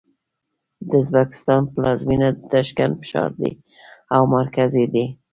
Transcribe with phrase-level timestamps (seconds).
[0.89, 3.51] د ازبکستان پلازمېنه د تاشکند ښار دی
[4.15, 5.05] او مرکز یې دی.